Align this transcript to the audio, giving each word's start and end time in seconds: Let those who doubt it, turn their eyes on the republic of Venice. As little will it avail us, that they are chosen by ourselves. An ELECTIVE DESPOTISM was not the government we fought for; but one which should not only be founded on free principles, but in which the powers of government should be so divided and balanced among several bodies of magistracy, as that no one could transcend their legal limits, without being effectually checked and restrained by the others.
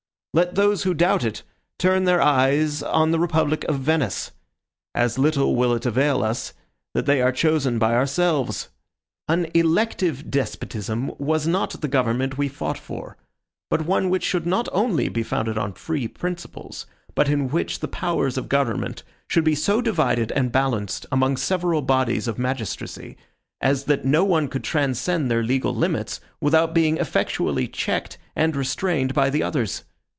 Let 0.33 0.55
those 0.55 0.83
who 0.83 0.93
doubt 0.93 1.25
it, 1.25 1.43
turn 1.77 2.05
their 2.05 2.21
eyes 2.21 2.81
on 2.81 3.11
the 3.11 3.19
republic 3.19 3.65
of 3.65 3.79
Venice. 3.81 4.31
As 4.95 5.19
little 5.19 5.57
will 5.57 5.73
it 5.73 5.85
avail 5.85 6.23
us, 6.23 6.53
that 6.93 7.05
they 7.05 7.21
are 7.21 7.33
chosen 7.33 7.77
by 7.77 7.95
ourselves. 7.95 8.69
An 9.27 9.47
ELECTIVE 9.53 10.31
DESPOTISM 10.31 11.11
was 11.19 11.47
not 11.47 11.81
the 11.81 11.89
government 11.89 12.37
we 12.37 12.47
fought 12.47 12.77
for; 12.79 13.17
but 13.69 13.85
one 13.85 14.09
which 14.09 14.23
should 14.23 14.45
not 14.45 14.69
only 14.71 15.09
be 15.09 15.21
founded 15.21 15.57
on 15.57 15.73
free 15.73 16.07
principles, 16.07 16.85
but 17.13 17.27
in 17.27 17.49
which 17.49 17.81
the 17.81 17.89
powers 17.89 18.37
of 18.37 18.47
government 18.47 19.03
should 19.27 19.43
be 19.43 19.53
so 19.53 19.81
divided 19.81 20.31
and 20.31 20.53
balanced 20.53 21.05
among 21.11 21.35
several 21.35 21.81
bodies 21.81 22.29
of 22.29 22.39
magistracy, 22.39 23.17
as 23.59 23.83
that 23.83 24.05
no 24.05 24.23
one 24.23 24.47
could 24.47 24.63
transcend 24.63 25.29
their 25.29 25.43
legal 25.43 25.75
limits, 25.75 26.21
without 26.39 26.73
being 26.73 26.95
effectually 26.99 27.67
checked 27.67 28.17
and 28.33 28.55
restrained 28.55 29.13
by 29.13 29.29
the 29.29 29.43
others. 29.43 29.83